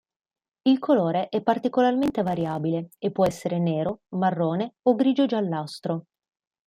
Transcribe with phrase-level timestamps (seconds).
[0.63, 6.05] Il colore è particolarmente variabile e può essere nero, marrone o grigio-giallastro.